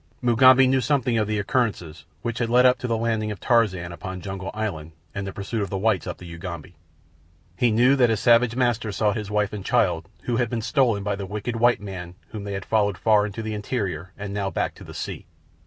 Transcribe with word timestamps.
Mugambi 0.19 0.65
knew 0.65 0.81
something 0.81 1.19
of 1.19 1.27
the 1.27 1.37
occurrences 1.37 2.05
which 2.23 2.39
had 2.39 2.49
led 2.49 2.65
up 2.65 2.79
to 2.79 2.87
the 2.87 2.97
landing 2.97 3.29
of 3.29 3.39
Tarzan 3.39 3.91
upon 3.91 4.19
Jungle 4.19 4.49
Island 4.51 4.93
and 5.13 5.27
the 5.27 5.31
pursuit 5.31 5.61
of 5.61 5.69
the 5.69 5.77
whites 5.77 6.07
up 6.07 6.17
the 6.17 6.25
Ugambi. 6.25 6.73
He 7.55 7.69
knew 7.69 7.95
that 7.95 8.09
his 8.09 8.19
savage 8.19 8.55
master 8.55 8.91
sought 8.91 9.15
his 9.15 9.29
wife 9.29 9.53
and 9.53 9.63
child 9.63 10.09
who 10.23 10.37
had 10.37 10.49
been 10.49 10.63
stolen 10.63 11.03
by 11.03 11.15
the 11.15 11.27
wicked 11.27 11.55
white 11.57 11.81
man 11.81 12.15
whom 12.29 12.45
they 12.45 12.53
had 12.53 12.65
followed 12.65 12.97
far 12.97 13.27
into 13.27 13.43
the 13.43 13.53
interior 13.53 14.11
and 14.17 14.33
now 14.33 14.49
back 14.49 14.73
to 14.73 14.83
the 14.83 14.95
sea. 14.95 15.27